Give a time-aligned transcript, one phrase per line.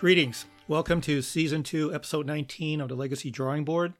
[0.00, 0.46] Greetings.
[0.66, 3.92] Welcome to Season 2, Episode 19 of the Legacy Drawing Board,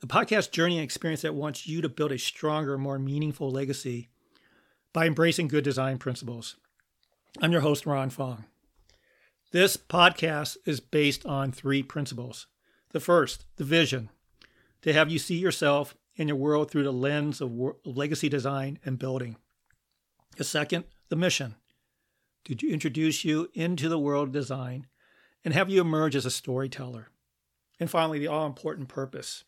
[0.00, 4.08] the podcast journey and experience that wants you to build a stronger, more meaningful legacy
[4.92, 6.56] by embracing good design principles.
[7.40, 8.46] I'm your host, Ron Fong.
[9.52, 12.48] This podcast is based on three principles.
[12.90, 14.10] The first, the vision,
[14.82, 17.52] to have you see yourself and your world through the lens of
[17.84, 19.36] legacy design and building.
[20.38, 21.54] The second, the mission,
[22.46, 24.88] to introduce you into the world of design
[25.44, 27.08] and have you emerge as a storyteller.
[27.78, 29.44] And finally, the all important purpose.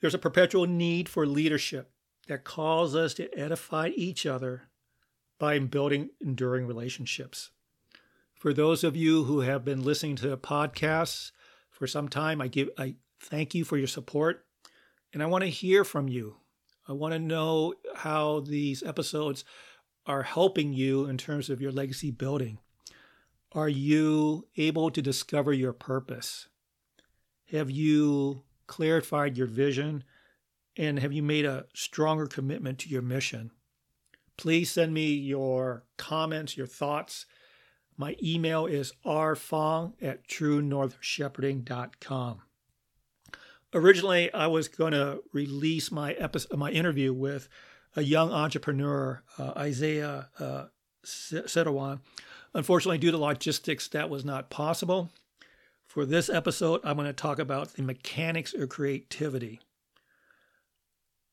[0.00, 1.90] There's a perpetual need for leadership
[2.28, 4.68] that calls us to edify each other
[5.38, 7.50] by building enduring relationships.
[8.34, 11.32] For those of you who have been listening to the podcasts
[11.70, 14.44] for some time, I give I thank you for your support
[15.12, 16.36] and I want to hear from you.
[16.86, 19.44] I want to know how these episodes
[20.06, 22.58] are helping you in terms of your legacy building.
[23.52, 26.48] Are you able to discover your purpose?
[27.50, 30.02] Have you clarified your vision?
[30.76, 33.52] And have you made a stronger commitment to your mission?
[34.36, 37.26] Please send me your comments, your thoughts.
[37.96, 42.42] My email is rfong at truenorthshepherding.com.
[43.74, 47.48] Originally, I was going to release my episode, my interview with
[47.96, 50.66] a young entrepreneur, uh, Isaiah uh,
[52.54, 55.10] Unfortunately, due to logistics, that was not possible.
[55.86, 59.60] For this episode, I'm going to talk about the mechanics of creativity.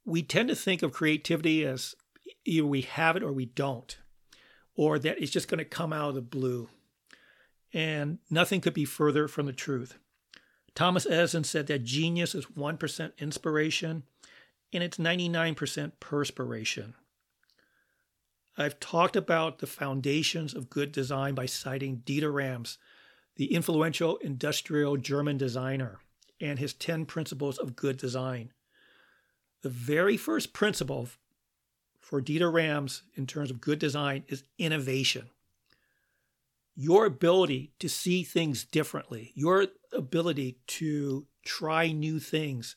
[0.05, 1.95] We tend to think of creativity as
[2.45, 3.97] either we have it or we don't,
[4.75, 6.69] or that it's just going to come out of the blue.
[7.73, 9.97] And nothing could be further from the truth.
[10.75, 14.03] Thomas Edison said that genius is 1% inspiration
[14.73, 16.95] and it's 99% perspiration.
[18.57, 22.77] I've talked about the foundations of good design by citing Dieter Rams,
[23.35, 25.99] the influential industrial German designer,
[26.39, 28.53] and his 10 principles of good design.
[29.61, 31.09] The very first principle
[31.99, 35.29] for Dieter Rams in terms of good design is innovation.
[36.75, 42.75] Your ability to see things differently, your ability to try new things,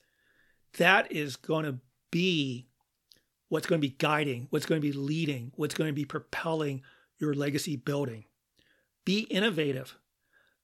[0.77, 1.79] that is going to
[2.11, 2.68] be
[3.49, 6.83] what's going to be guiding, what's going to be leading, what's going to be propelling
[7.19, 8.25] your legacy building.
[9.05, 9.97] Be innovative.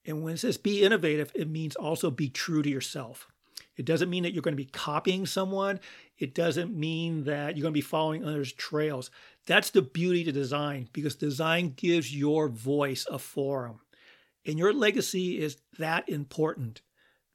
[0.05, 3.27] And when it says be innovative, it means also be true to yourself.
[3.75, 5.79] It doesn't mean that you're going to be copying someone.
[6.17, 9.09] It doesn't mean that you're going to be following others' trails.
[9.47, 13.81] That's the beauty to design because design gives your voice a forum.
[14.45, 16.81] And your legacy is that important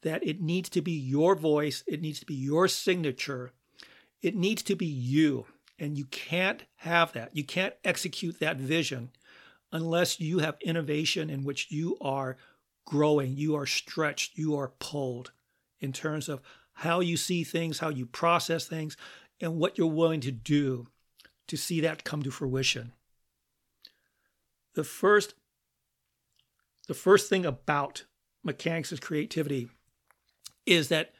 [0.02, 3.52] that it needs to be your voice, it needs to be your signature
[4.22, 5.46] it needs to be you.
[5.78, 7.34] And you can't have that.
[7.34, 9.10] You can't execute that vision
[9.72, 12.36] unless you have innovation in which you are
[12.84, 15.32] growing, you are stretched, you are pulled
[15.80, 16.42] in terms of
[16.72, 18.96] how you see things, how you process things,
[19.40, 20.88] and what you're willing to do
[21.48, 22.92] to see that come to fruition.
[24.74, 25.34] The first
[26.88, 28.04] the first thing about
[28.42, 29.68] mechanics creativity
[30.66, 31.12] is that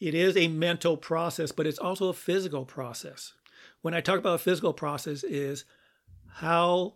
[0.00, 3.32] it is a mental process, but it's also a physical process.
[3.82, 5.64] When I talk about a physical process, is
[6.34, 6.94] how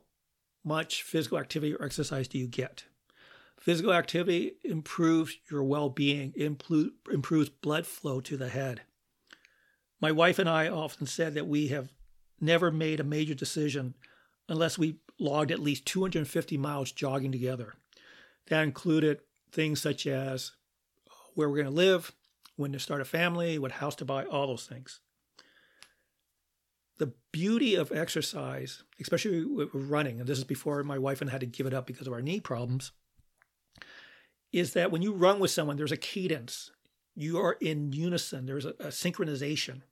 [0.65, 2.85] much physical activity or exercise do you get?
[3.59, 8.83] Physical activity improves your well being, improves blood flow to the head.
[10.01, 11.91] My wife and I often said that we have
[12.41, 13.95] never made a major decision
[14.49, 17.75] unless we logged at least 250 miles jogging together.
[18.49, 19.21] That included
[19.53, 20.53] things such as
[21.35, 22.13] where we're going to live,
[22.57, 25.01] when to start a family, what house to buy, all those things.
[26.99, 31.41] The beauty of exercise, especially running, and this is before my wife and I had
[31.41, 32.93] to give it up because of our knee problems,
[34.53, 36.71] is that when you run with someone, there's a cadence.
[37.15, 39.83] You are in unison, there's a, a synchronization.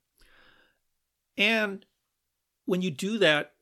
[1.37, 1.85] And
[2.65, 3.53] when you do that,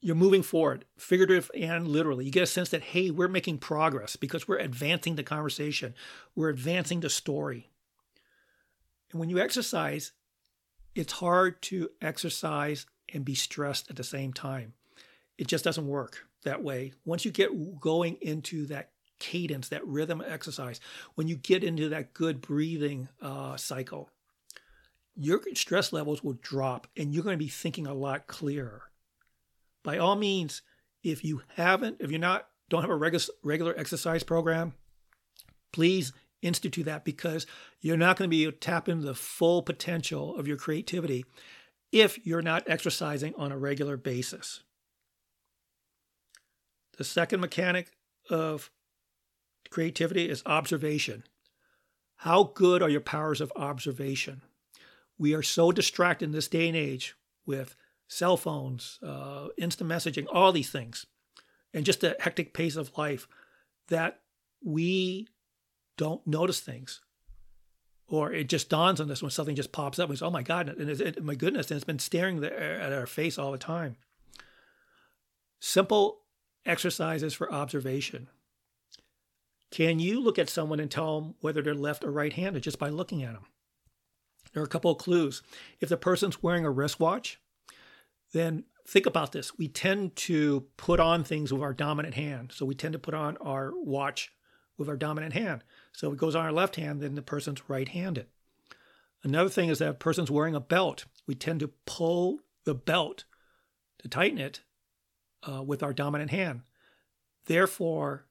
[0.00, 2.24] you're moving forward, figurative and literally.
[2.24, 5.94] You get a sense that, hey, we're making progress because we're advancing the conversation,
[6.34, 7.70] we're advancing the story.
[9.12, 10.12] And when you exercise,
[10.94, 14.72] it's hard to exercise and be stressed at the same time.
[15.38, 16.92] It just doesn't work that way.
[17.04, 20.80] Once you get going into that cadence, that rhythm exercise,
[21.14, 24.10] when you get into that good breathing uh, cycle,
[25.14, 28.82] your stress levels will drop and you're going to be thinking a lot clearer.
[29.82, 30.62] By all means,
[31.02, 34.72] if you haven't, if you're not, don't have a regu- regular exercise program,
[35.72, 37.46] please institute that because
[37.80, 41.24] you're not going to be able to tap into the full potential of your creativity
[41.90, 44.62] if you're not exercising on a regular basis.
[46.98, 47.92] The second mechanic
[48.28, 48.70] of
[49.70, 51.24] creativity is observation.
[52.16, 54.42] How good are your powers of observation?
[55.18, 57.14] We are so distracted in this day and age
[57.46, 57.74] with
[58.08, 61.06] cell phones, uh, instant messaging, all these things,
[61.72, 63.26] and just the hectic pace of life
[63.88, 64.20] that
[64.64, 65.28] we
[65.96, 67.00] don't notice things.
[68.08, 70.42] Or it just dawns on us when something just pops up and it's, oh my
[70.42, 73.58] God, and it, my goodness, and it's been staring there at our face all the
[73.58, 73.96] time.
[75.60, 76.20] Simple
[76.66, 78.28] exercises for observation.
[79.70, 82.78] Can you look at someone and tell them whether they're left or right handed just
[82.78, 83.46] by looking at them?
[84.52, 85.42] There are a couple of clues.
[85.80, 87.40] If the person's wearing a wristwatch,
[88.32, 89.56] then think about this.
[89.56, 92.52] We tend to put on things with our dominant hand.
[92.54, 94.30] So we tend to put on our watch
[94.78, 95.62] with our dominant hand.
[95.92, 98.26] So if it goes on our left hand, then the person's right handed.
[99.22, 103.24] Another thing is that a person's wearing a belt, we tend to pull the belt
[103.98, 104.60] to tighten it
[105.48, 106.62] uh, with our dominant hand.
[107.46, 108.26] Therefore,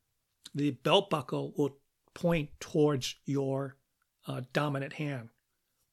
[0.53, 1.77] the belt buckle will
[2.13, 3.77] point towards your
[4.27, 5.29] uh, dominant hand.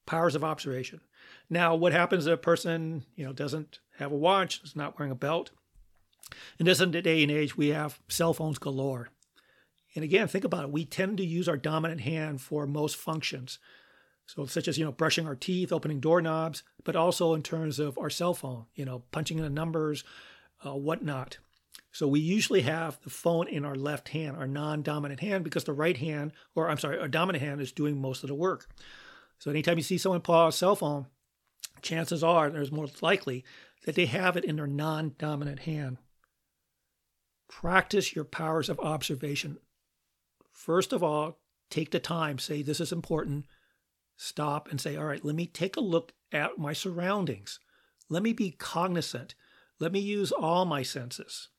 [0.05, 1.01] Powers of observation.
[1.49, 5.11] Now, what happens if a person, you know, doesn't have a watch, is not wearing
[5.11, 5.51] a belt?
[6.59, 9.09] In this day and age, we have cell phones galore.
[9.95, 10.71] And again, think about it.
[10.71, 13.59] We tend to use our dominant hand for most functions.
[14.25, 17.97] So, such as, you know, brushing our teeth, opening doorknobs, but also in terms of
[17.97, 20.03] our cell phone, you know, punching in the numbers,
[20.63, 21.39] uh, whatnot.
[21.91, 25.73] So we usually have the phone in our left hand, our non-dominant hand, because the
[25.73, 28.67] right hand, or I'm sorry, our dominant hand is doing most of the work.
[29.39, 31.07] So anytime you see someone out a cell phone,
[31.81, 33.43] chances are there's more likely
[33.85, 35.97] that they have it in their non-dominant hand.
[37.47, 39.57] Practice your powers of observation.
[40.51, 43.45] First of all, take the time, say this is important,
[44.17, 47.59] stop and say, all right, let me take a look at my surroundings.
[48.09, 49.35] Let me be cognizant.
[49.79, 51.49] Let me use all my senses.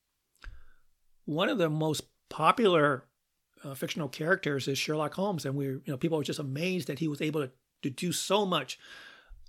[1.25, 3.07] One of the most popular
[3.65, 6.99] uh, fictional characters is Sherlock Holmes, and we, you know, people were just amazed that
[6.99, 7.51] he was able to,
[7.83, 8.79] to do so much.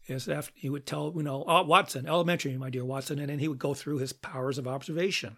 [0.10, 3.40] As after he would tell, you know, oh, Watson, elementary, my dear Watson, and then
[3.40, 5.38] he would go through his powers of observation.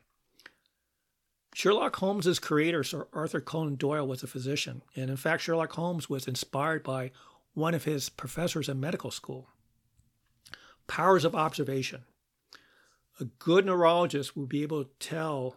[1.53, 6.09] Sherlock Holmes's creator, Sir Arthur Conan Doyle, was a physician, and in fact, Sherlock Holmes
[6.09, 7.11] was inspired by
[7.53, 9.49] one of his professors in medical school.
[10.87, 12.03] Powers of observation
[13.19, 15.55] a good neurologist will be able to tell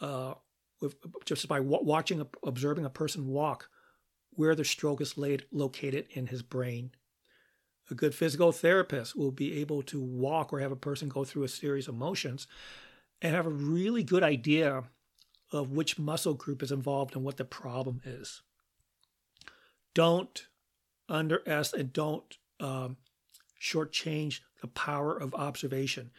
[0.00, 0.34] uh,
[0.80, 3.70] with, just by watching, observing a person walk,
[4.30, 6.90] where the stroke is laid, located in his brain.
[7.90, 11.44] A good physical therapist will be able to walk or have a person go through
[11.44, 12.46] a series of motions
[13.22, 14.84] and have a really good idea
[15.52, 18.42] of which muscle group is involved and what the problem is.
[19.94, 20.46] Don't
[21.08, 22.96] underestimate and don't um,
[23.60, 26.10] shortchange the power of observation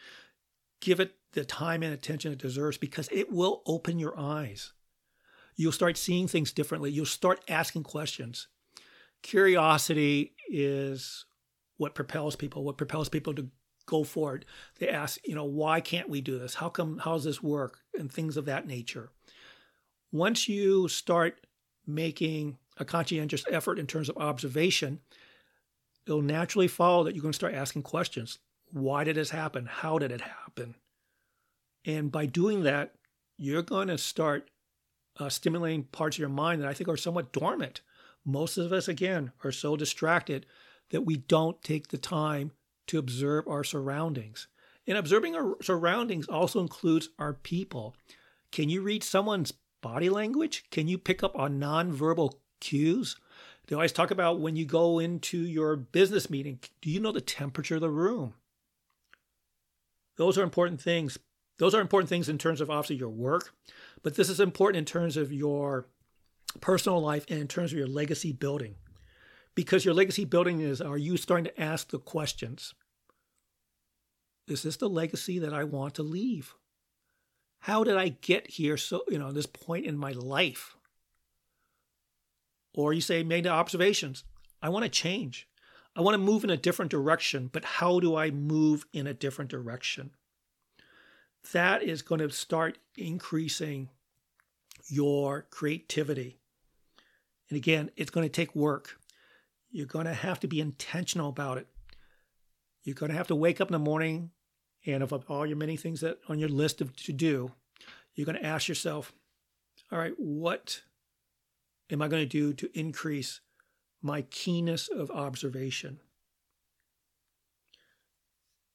[0.80, 4.72] give it the time and attention it deserves because it will open your eyes.
[5.56, 6.90] You'll start seeing things differently.
[6.90, 8.48] You'll start asking questions.
[9.22, 11.26] Curiosity is
[11.76, 13.48] what propels people, what propels people to
[13.86, 14.46] go forward.
[14.78, 16.54] They ask, you know, why can't we do this?
[16.54, 17.80] How come, how does this work?
[17.98, 19.10] And things of that nature.
[20.12, 21.46] Once you start
[21.86, 25.00] making a conscientious effort in terms of observation,
[26.06, 28.38] it'll naturally follow that you're going to start asking questions
[28.72, 29.66] why did this happen?
[29.66, 30.76] How did it happen?
[31.84, 32.94] And by doing that,
[33.36, 34.50] you're going to start
[35.18, 37.80] uh, stimulating parts of your mind that I think are somewhat dormant.
[38.24, 40.46] Most of us, again, are so distracted
[40.90, 42.52] that we don't take the time
[42.86, 44.46] to observe our surroundings.
[44.86, 47.96] And observing our surroundings also includes our people.
[48.52, 50.64] Can you read someone's body language?
[50.70, 53.16] Can you pick up on nonverbal cues?
[53.66, 57.20] They always talk about when you go into your business meeting, do you know the
[57.20, 58.34] temperature of the room?
[60.16, 61.18] Those are important things.
[61.58, 63.54] Those are important things in terms of obviously your work,
[64.02, 65.86] but this is important in terms of your
[66.60, 68.76] personal life and in terms of your legacy building.
[69.54, 72.74] Because your legacy building is are you starting to ask the questions?
[74.48, 76.54] Is this the legacy that I want to leave?
[77.60, 80.76] How did I get here so, you know, this point in my life?
[82.74, 84.24] Or you say, made observations.
[84.62, 85.46] I want to change.
[85.94, 89.14] I want to move in a different direction, but how do I move in a
[89.14, 90.10] different direction?
[91.52, 93.90] That is going to start increasing
[94.88, 96.38] your creativity.
[97.48, 98.98] And again, it's going to take work.
[99.70, 101.66] You're going to have to be intentional about it.
[102.84, 104.30] You're going to have to wake up in the morning
[104.86, 107.52] and of all your many things that on your list of to do,
[108.14, 109.12] you're going to ask yourself,
[109.92, 110.82] all right, what
[111.90, 113.40] am I going to do to increase
[114.02, 116.00] my keenness of observation.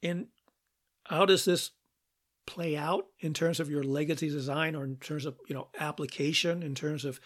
[0.04, 0.28] And
[1.06, 1.72] how does this
[2.46, 6.62] play out in terms of your legacy design or in terms of you know application
[6.62, 7.20] in terms of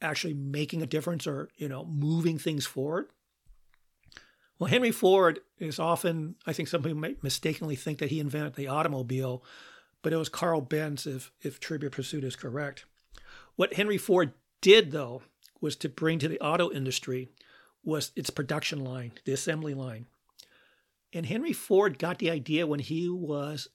[0.00, 3.08] actually making a difference or you know moving things forward.
[4.58, 8.54] Well, Henry Ford is often, I think some people might mistakenly think that he invented
[8.54, 9.44] the automobile,
[10.02, 12.86] but it was Carl Benz, if, if Trivia Pursuit is correct.
[13.56, 15.22] What Henry Ford did, though,
[15.60, 17.28] was to bring to the auto industry
[17.84, 20.06] was its production line, the assembly line.
[21.12, 23.68] And Henry Ford got the idea when he was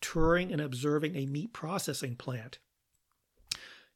[0.00, 2.58] touring and observing a meat processing plant.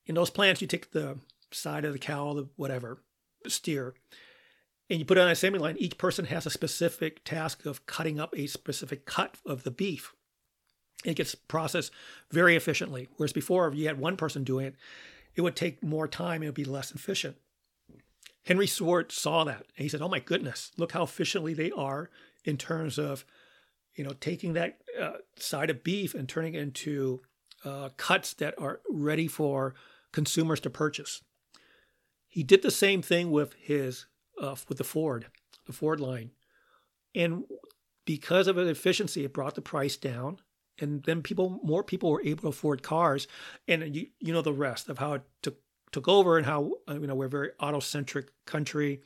[0.06, 1.18] In those plants, you take the
[1.50, 3.02] side of the cow, the whatever,
[3.42, 3.94] the steer,
[4.88, 5.76] and you put it on an assembly line.
[5.78, 10.14] Each person has a specific task of cutting up a specific cut of the beef.
[11.04, 11.92] It gets processed
[12.30, 13.08] very efficiently.
[13.16, 14.74] Whereas before, if you had one person doing it,
[15.34, 17.36] it would take more time and it would be less efficient.
[18.44, 22.10] Henry Ford saw that and he said, "Oh my goodness, look how efficiently they are
[22.44, 23.24] in terms of,
[23.94, 27.22] you know, taking that uh, side of beef and turning it into
[27.64, 29.74] uh, cuts that are ready for
[30.12, 31.22] consumers to purchase."
[32.28, 34.06] He did the same thing with his
[34.40, 35.26] uh, with the Ford,
[35.66, 36.30] the Ford line,
[37.14, 37.44] and
[38.04, 40.38] because of its efficiency, it brought the price down
[40.80, 43.26] and then people more people were able to afford cars.
[43.68, 45.58] And you you know the rest of how it took
[45.92, 49.00] took over and how uh, you know we're a very auto centric country.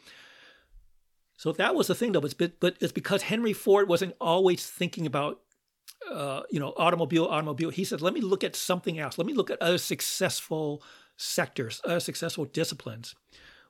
[1.37, 2.21] So that was the thing though.
[2.21, 5.41] But, but it's because henry ford wasn't always thinking about
[6.11, 7.71] uh, you know automobile automobile.
[7.71, 9.19] He said let me look at something else.
[9.19, 10.83] Let me look at other successful
[11.17, 13.15] sectors other successful disciplines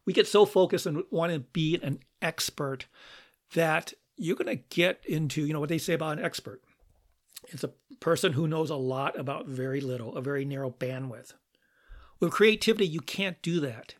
[0.07, 2.87] we get so focused and want to be an expert
[3.55, 6.63] that you're going to get into you know what they say about an expert
[7.49, 11.33] it's a person who knows a lot about very little, a very narrow bandwidth.
[12.19, 13.95] With creativity, you can't do that.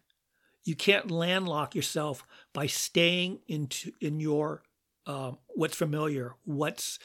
[0.65, 4.63] You can't landlock yourself by staying into in your
[5.07, 6.99] uh, what's familiar, what's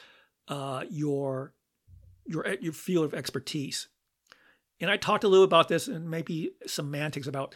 [0.48, 1.54] uh, your
[2.26, 3.88] your your field of expertise.
[4.78, 7.54] And I talked a little about this and maybe semantics about,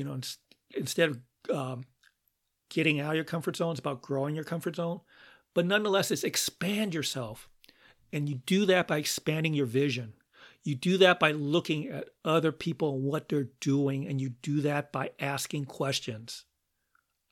[0.00, 0.18] you know,
[0.74, 1.20] instead of
[1.54, 1.84] um,
[2.70, 5.00] getting out of your comfort zone, it's about growing your comfort zone.
[5.54, 7.50] But nonetheless, it's expand yourself.
[8.10, 10.14] And you do that by expanding your vision.
[10.64, 14.62] You do that by looking at other people and what they're doing, and you do
[14.62, 16.46] that by asking questions.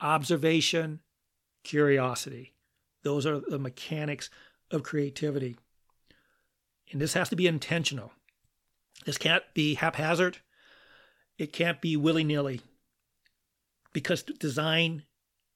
[0.03, 1.01] Observation,
[1.65, 2.55] curiosity.
[3.03, 4.29] Those are the mechanics
[4.71, 5.57] of creativity.
[6.93, 8.13] And this has to be intentional.
[9.07, 10.41] This can't be haphazard.
[11.39, 12.61] It can't be willy nilly.
[13.93, 15.05] Because design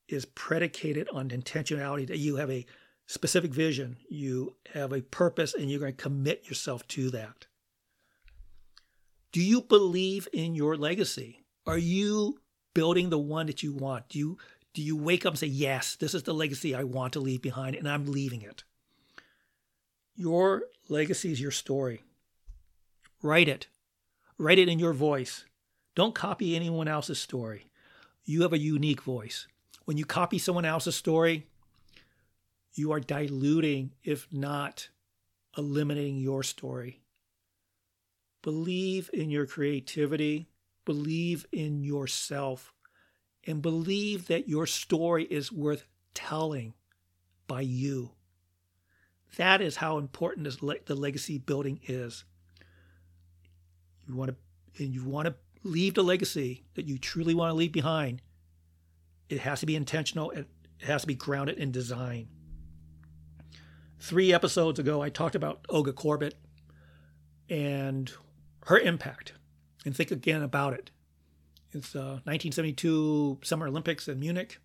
[0.08, 2.66] is predicated on intentionality that you have a
[3.06, 7.46] specific vision, you have a purpose, and you're going to commit yourself to that.
[9.32, 11.44] Do you believe in your legacy?
[11.66, 12.38] Are you
[12.74, 14.08] building the one that you want?
[14.08, 14.38] Do you
[14.74, 17.42] do you wake up and say, "Yes, this is the legacy I want to leave
[17.42, 18.64] behind and I'm leaving it."
[20.14, 22.02] Your legacy is your story.
[23.22, 23.68] Write it.
[24.38, 25.44] Write it in your voice.
[25.94, 27.66] Don't copy anyone else's story.
[28.24, 29.46] You have a unique voice.
[29.84, 31.46] When you copy someone else's story,
[32.74, 34.88] you are diluting, if not
[35.56, 37.00] eliminating your story.
[38.42, 40.48] Believe in your creativity,
[40.84, 42.72] believe in yourself,
[43.46, 45.84] and believe that your story is worth
[46.14, 46.74] telling
[47.46, 48.12] by you.
[49.36, 52.24] That is how important le- the legacy building is.
[54.06, 57.54] You want to, and you want to leave the legacy that you truly want to
[57.54, 58.22] leave behind.
[59.28, 60.30] It has to be intentional.
[60.30, 60.48] It
[60.82, 62.28] has to be grounded in design.
[63.98, 66.32] Three episodes ago, I talked about Olga Korbut
[67.48, 68.12] and
[68.64, 69.34] her impact.
[69.84, 70.90] And think again about it.
[71.72, 74.58] It's uh, 1972 Summer Olympics in Munich.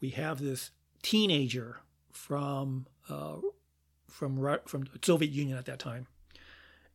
[0.00, 0.70] We have this
[1.02, 3.36] teenager from uh,
[4.08, 4.36] from
[4.66, 6.06] from the Soviet Union at that time,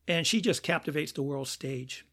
[0.08, 2.06] and she just captivates the world stage.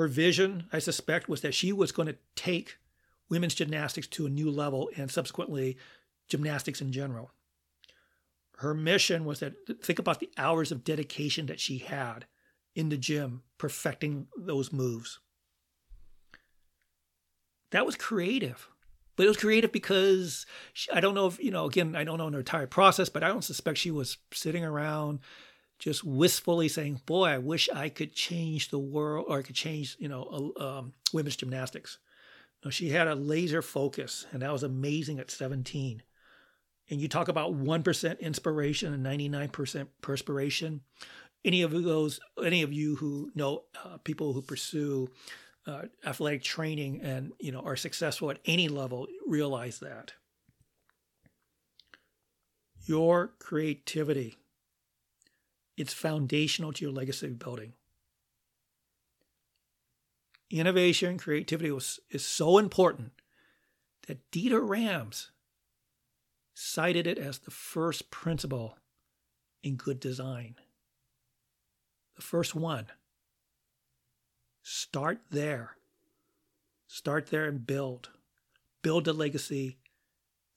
[0.00, 2.78] Her vision, I suspect, was that she was going to take
[3.28, 5.76] women's gymnastics to a new level and subsequently
[6.28, 7.30] gymnastics in general
[8.60, 12.26] her mission was that think about the hours of dedication that she had
[12.74, 15.18] in the gym perfecting those moves.
[17.70, 18.68] That was creative.
[19.16, 22.18] But it was creative because she, I don't know if, you know, again, I don't
[22.18, 25.20] know her entire process, but I don't suspect she was sitting around
[25.80, 29.96] just wistfully saying, boy, I wish I could change the world or I could change,
[29.98, 31.98] you know, um, women's gymnastics.
[32.68, 36.02] She had a laser focus, and that was amazing at 17
[36.90, 40.80] and you talk about 1% inspiration and 99% perspiration.
[41.44, 45.08] Any of those any of you who know uh, people who pursue
[45.66, 50.12] uh, athletic training and you know are successful at any level realize that.
[52.84, 54.36] Your creativity
[55.80, 57.72] it's foundational to your legacy building
[60.50, 63.12] innovation, and creativity was, is so important
[64.08, 65.30] that Dieter Rams
[66.54, 68.76] cited it as the first principle
[69.62, 70.56] in good design.
[72.16, 72.86] The first one.
[74.62, 75.76] Start there.
[76.86, 78.10] Start there and build.
[78.82, 79.78] Build a legacy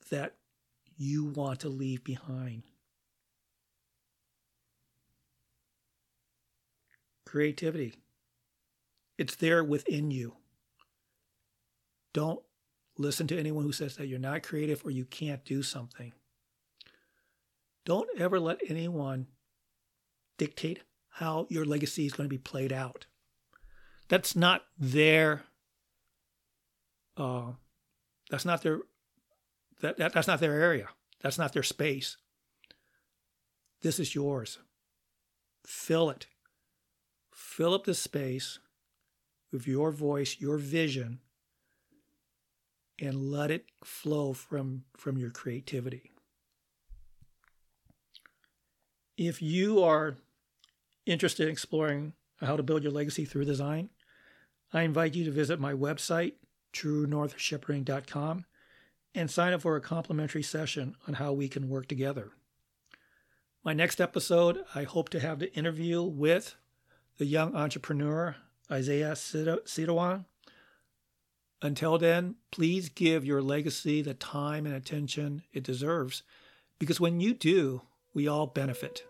[0.09, 0.35] that
[0.97, 2.63] you want to leave behind.
[7.33, 7.95] Creativity.
[9.17, 10.35] It's there within you.
[12.13, 12.43] Don't
[12.95, 16.13] listen to anyone who says that you're not creative or you can't do something.
[17.85, 19.25] Don't ever let anyone
[20.37, 23.07] dictate how your legacy is going to be played out.
[24.09, 25.41] That's not their
[27.17, 27.53] uh,
[28.29, 28.81] that's not their
[29.81, 30.89] that, that that's not their area.
[31.23, 32.15] That's not their space.
[33.81, 34.59] This is yours.
[35.65, 36.27] Fill it.
[37.33, 38.59] Fill up the space
[39.51, 41.19] with your voice, your vision,
[42.99, 46.11] and let it flow from, from your creativity.
[49.17, 50.15] If you are
[51.05, 53.89] interested in exploring how to build your legacy through design,
[54.71, 56.33] I invite you to visit my website,
[56.73, 58.45] truenorthshepherding.com,
[59.15, 62.31] and sign up for a complimentary session on how we can work together.
[63.63, 66.55] My next episode, I hope to have the interview with
[67.17, 68.35] the young entrepreneur
[68.71, 70.25] Isaiah Sidawan.
[71.61, 76.23] Until then, please give your legacy the time and attention it deserves
[76.79, 77.81] because when you do,
[78.13, 79.03] we all benefit.